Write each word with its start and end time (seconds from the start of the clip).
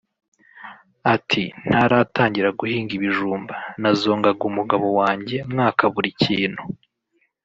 Ati 1.13 1.43
“Ntaratangira 1.67 2.49
guhinga 2.59 2.91
ibijumba 2.97 3.55
nazongaga 3.81 4.43
umugabo 4.51 4.87
wanjye 4.99 5.35
mwaka 5.51 5.83
buri 5.93 6.09
kintu 6.23 6.63